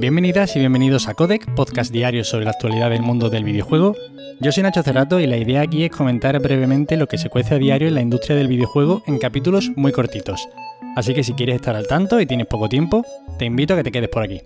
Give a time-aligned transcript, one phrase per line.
[0.00, 3.94] Bienvenidas y bienvenidos a Codec, podcast diario sobre la actualidad del mundo del videojuego.
[4.40, 7.56] Yo soy Nacho Cerrato y la idea aquí es comentar brevemente lo que se cuece
[7.56, 10.48] a diario en la industria del videojuego en capítulos muy cortitos.
[10.96, 13.04] Así que si quieres estar al tanto y tienes poco tiempo,
[13.38, 14.40] te invito a que te quedes por aquí.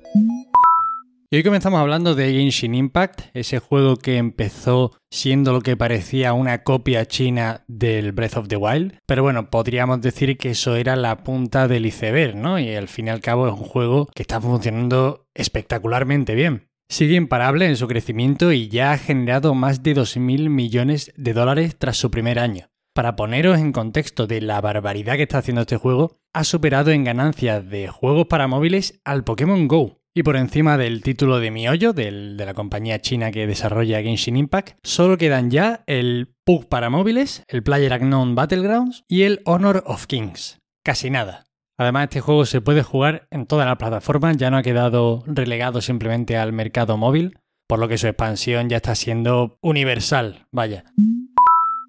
[1.35, 6.33] Y hoy comenzamos hablando de Genshin Impact, ese juego que empezó siendo lo que parecía
[6.33, 8.99] una copia china del Breath of the Wild.
[9.05, 12.61] Pero bueno, podríamos decir que eso era la punta del iceberg, ¿no?
[12.61, 16.69] Y al fin y al cabo es un juego que está funcionando espectacularmente bien.
[16.89, 21.75] Sigue imparable en su crecimiento y ya ha generado más de 2.000 millones de dólares
[21.77, 22.69] tras su primer año.
[22.95, 27.03] Para poneros en contexto de la barbaridad que está haciendo este juego, ha superado en
[27.03, 31.93] ganancias de juegos para móviles al Pokémon Go, y por encima del título de Miollo,
[31.93, 37.43] de la compañía china que desarrolla Genshin Impact, solo quedan ya el PUG para móviles,
[37.49, 40.61] el PlayerUnknown Battlegrounds y el Honor of Kings.
[40.85, 41.47] Casi nada.
[41.77, 45.81] Además, este juego se puede jugar en todas las plataformas, ya no ha quedado relegado
[45.81, 47.37] simplemente al mercado móvil,
[47.67, 50.85] por lo que su expansión ya está siendo universal, vaya.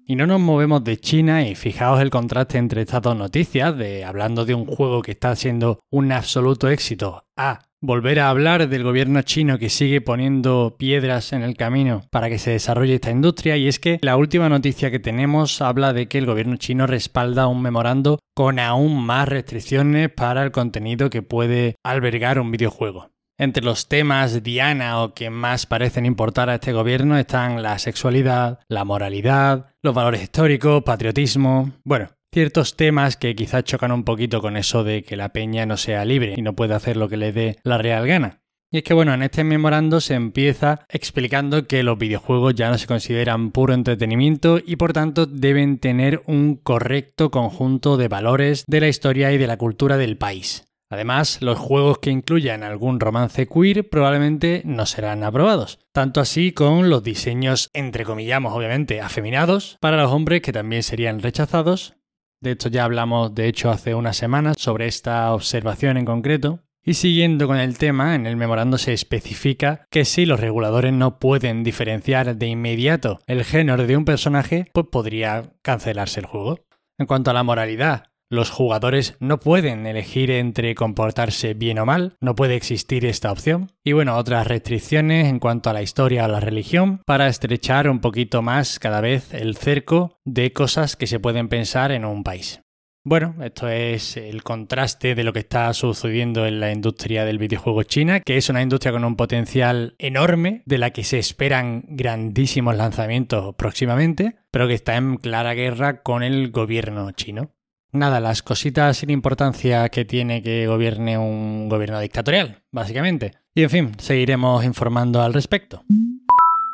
[0.08, 4.04] Y no nos movemos de China y fijaos el contraste entre estas dos noticias, de
[4.04, 8.82] hablando de un juego que está siendo un absoluto éxito a volver a hablar del
[8.82, 13.56] gobierno chino que sigue poniendo piedras en el camino para que se desarrolle esta industria
[13.56, 17.46] y es que la última noticia que tenemos habla de que el gobierno chino respalda
[17.46, 23.10] un memorando con aún más restricciones para el contenido que puede albergar un videojuego.
[23.38, 28.60] Entre los temas diana o que más parecen importar a este gobierno están la sexualidad,
[28.66, 31.70] la moralidad, los valores históricos, patriotismo.
[31.84, 35.78] Bueno, ciertos temas que quizás chocan un poquito con eso de que la peña no
[35.78, 38.42] sea libre y no puede hacer lo que le dé la real gana.
[38.70, 42.76] Y es que bueno, en este memorando se empieza explicando que los videojuegos ya no
[42.76, 48.80] se consideran puro entretenimiento y por tanto deben tener un correcto conjunto de valores de
[48.80, 50.66] la historia y de la cultura del país.
[50.90, 55.78] Además, los juegos que incluyan algún romance queer probablemente no serán aprobados.
[55.90, 61.20] Tanto así con los diseños, entre comillamos obviamente, afeminados para los hombres que también serían
[61.20, 61.96] rechazados,
[62.40, 66.60] de esto ya hablamos, de hecho, hace unas semanas sobre esta observación en concreto.
[66.82, 71.18] Y siguiendo con el tema, en el memorando se especifica que si los reguladores no
[71.18, 76.60] pueden diferenciar de inmediato el género de un personaje, pues podría cancelarse el juego.
[76.96, 82.16] En cuanto a la moralidad, los jugadores no pueden elegir entre comportarse bien o mal,
[82.20, 83.72] no puede existir esta opción.
[83.84, 88.00] Y bueno, otras restricciones en cuanto a la historia o la religión para estrechar un
[88.00, 92.60] poquito más cada vez el cerco de cosas que se pueden pensar en un país.
[93.08, 97.84] Bueno, esto es el contraste de lo que está sucediendo en la industria del videojuego
[97.84, 102.76] china, que es una industria con un potencial enorme, de la que se esperan grandísimos
[102.76, 107.52] lanzamientos próximamente, pero que está en clara guerra con el gobierno chino.
[107.96, 113.32] Nada, las cositas sin importancia que tiene que gobierne un gobierno dictatorial, básicamente.
[113.54, 115.82] Y en fin, seguiremos informando al respecto.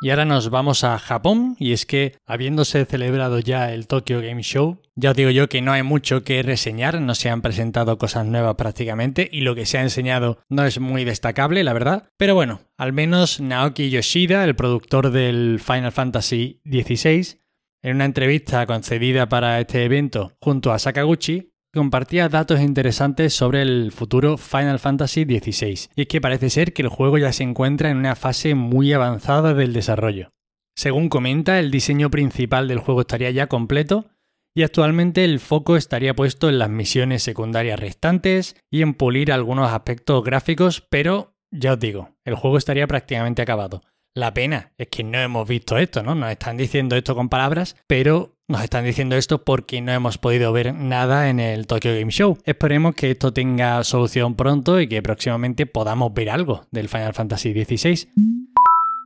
[0.01, 4.43] Y ahora nos vamos a Japón, y es que habiéndose celebrado ya el Tokyo Game
[4.43, 7.97] Show, ya os digo yo que no hay mucho que reseñar, no se han presentado
[7.97, 12.09] cosas nuevas prácticamente, y lo que se ha enseñado no es muy destacable, la verdad.
[12.17, 17.37] Pero bueno, al menos Naoki Yoshida, el productor del Final Fantasy XVI,
[17.83, 23.91] en una entrevista concedida para este evento junto a Sakaguchi, compartía datos interesantes sobre el
[23.91, 27.89] futuro Final Fantasy XVI, y es que parece ser que el juego ya se encuentra
[27.89, 30.29] en una fase muy avanzada del desarrollo.
[30.75, 34.07] Según comenta, el diseño principal del juego estaría ya completo
[34.55, 39.71] y actualmente el foco estaría puesto en las misiones secundarias restantes y en pulir algunos
[39.71, 43.81] aspectos gráficos, pero ya os digo, el juego estaría prácticamente acabado.
[44.15, 46.13] La pena es que no hemos visto esto, ¿no?
[46.13, 50.53] Nos están diciendo esto con palabras, pero nos están diciendo esto porque no hemos podido
[50.53, 52.37] ver nada en el Tokyo Game Show.
[52.45, 57.53] Esperemos que esto tenga solución pronto y que próximamente podamos ver algo del Final Fantasy
[57.53, 58.07] XVI.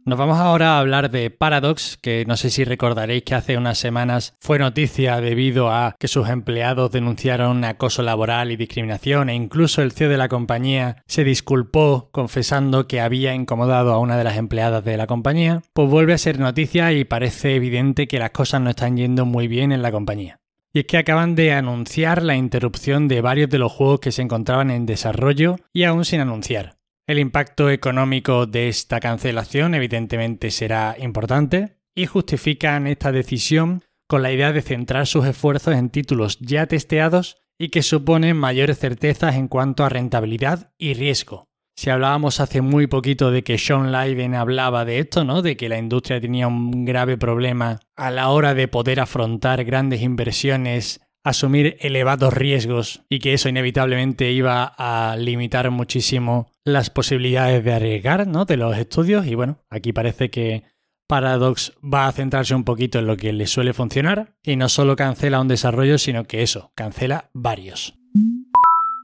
[0.08, 3.78] Nos vamos ahora a hablar de Paradox, que no sé si recordaréis que hace unas
[3.78, 9.82] semanas fue noticia debido a que sus empleados denunciaron acoso laboral y discriminación e incluso
[9.82, 14.38] el CEO de la compañía se disculpó confesando que había incomodado a una de las
[14.38, 15.62] empleadas de la compañía.
[15.74, 19.50] Pues vuelve a ser noticia y parece evidente que las cosas no están yendo muy
[19.50, 20.40] bien en la compañía.
[20.72, 24.22] Y es que acaban de anunciar la interrupción de varios de los juegos que se
[24.22, 26.77] encontraban en desarrollo y aún sin anunciar.
[27.08, 34.34] El impacto económico de esta cancelación evidentemente será importante y justifican esta decisión con la
[34.34, 39.48] idea de centrar sus esfuerzos en títulos ya testeados y que suponen mayores certezas en
[39.48, 41.46] cuanto a rentabilidad y riesgo.
[41.78, 45.42] Si hablábamos hace muy poquito de que Sean Leiden hablaba de esto, ¿no?
[45.42, 50.02] De que la industria tenía un grave problema a la hora de poder afrontar grandes
[50.02, 57.74] inversiones asumir elevados riesgos y que eso inevitablemente iba a limitar muchísimo las posibilidades de
[57.74, 58.44] arriesgar ¿no?
[58.46, 59.26] de los estudios.
[59.26, 60.64] Y bueno, aquí parece que
[61.08, 64.98] Paradox va a centrarse un poquito en lo que le suele funcionar y no solo
[64.98, 67.98] cancela un desarrollo, sino que eso, cancela varios.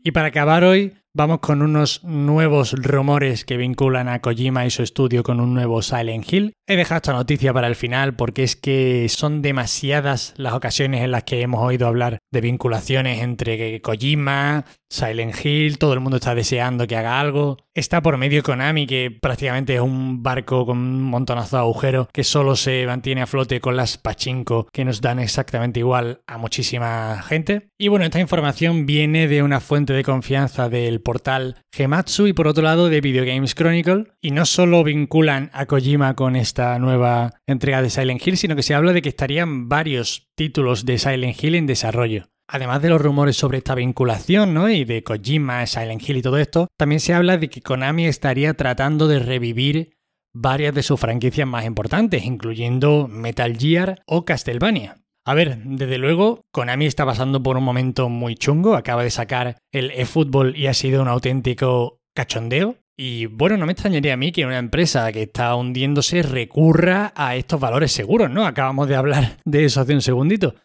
[0.03, 4.83] Y para acabar hoy, vamos con unos nuevos rumores que vinculan a Kojima y su
[4.83, 6.53] estudio con un nuevo Silent Hill.
[6.67, 11.11] He dejado esta noticia para el final porque es que son demasiadas las ocasiones en
[11.11, 16.35] las que hemos oído hablar de vinculaciones entre Kojima, Silent Hill, todo el mundo está
[16.35, 17.57] deseando que haga algo.
[17.73, 22.23] Está por medio Konami, que prácticamente es un barco con un montonazo de agujeros que
[22.23, 27.23] solo se mantiene a flote con las pachinko que nos dan exactamente igual a muchísima
[27.23, 27.69] gente.
[27.75, 32.47] Y bueno, esta información viene de una fuente de confianza del portal Gematsu y por
[32.47, 34.13] otro lado de Video Games Chronicle.
[34.21, 38.61] Y no solo vinculan a Kojima con esta nueva entrega de Silent Hill, sino que
[38.61, 42.32] se habla de que estarían varios títulos de Silent Hill en desarrollo.
[42.47, 44.69] Además de los rumores sobre esta vinculación, ¿no?
[44.69, 48.53] Y de Kojima, Silent Hill y todo esto, también se habla de que Konami estaría
[48.53, 49.97] tratando de revivir
[50.33, 54.97] varias de sus franquicias más importantes, incluyendo Metal Gear o Castlevania.
[55.25, 59.57] A ver, desde luego, Konami está pasando por un momento muy chungo, acaba de sacar
[59.71, 62.75] el eFootball y ha sido un auténtico cachondeo.
[62.97, 67.35] Y bueno, no me extrañaría a mí que una empresa que está hundiéndose recurra a
[67.35, 68.45] estos valores seguros, ¿no?
[68.45, 70.55] Acabamos de hablar de eso hace un segundito.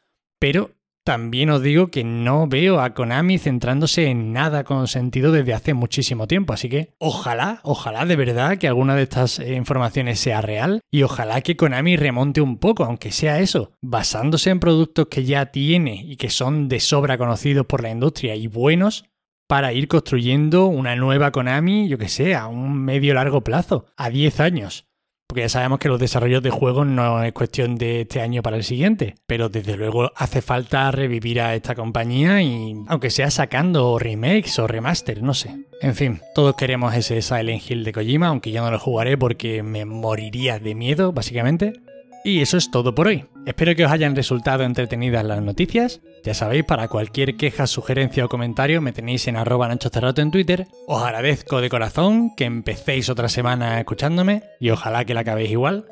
[0.41, 0.73] Pero
[1.09, 5.73] también os digo que no veo a Konami centrándose en nada con sentido desde hace
[5.73, 10.43] muchísimo tiempo, así que ojalá, ojalá de verdad que alguna de estas eh, informaciones sea
[10.43, 15.25] real y ojalá que Konami remonte un poco, aunque sea eso, basándose en productos que
[15.25, 19.07] ya tiene y que son de sobra conocidos por la industria y buenos
[19.49, 24.11] para ir construyendo una nueva Konami, yo que sé, a un medio largo plazo, a
[24.11, 24.88] 10 años.
[25.29, 28.57] Porque ya sabemos que los desarrollos de juegos no es cuestión de este año para
[28.57, 33.99] el siguiente, pero desde luego hace falta revivir a esta compañía y aunque sea sacando
[33.99, 35.55] remakes o remaster, no sé.
[35.83, 39.63] En fin, todos queremos ese Silent Hill de Kojima, aunque yo no lo jugaré porque
[39.63, 41.75] me moriría de miedo, básicamente.
[42.25, 43.25] Y eso es todo por hoy.
[43.47, 46.01] Espero que os hayan resultado entretenidas las noticias.
[46.25, 50.67] Ya sabéis, para cualquier queja, sugerencia o comentario me tenéis en arroba Nacho en Twitter.
[50.87, 55.87] Os agradezco de corazón que empecéis otra semana escuchándome y ojalá que la acabéis igual.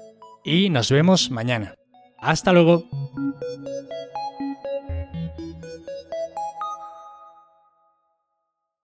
[0.45, 1.75] Y nos vemos mañana.
[2.19, 2.85] Hasta luego.